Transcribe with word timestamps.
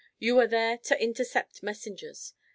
You 0.17 0.39
are 0.39 0.47
there 0.47 0.79
to 0.79 0.99
intercept 0.99 1.61
messengers. 1.61 2.33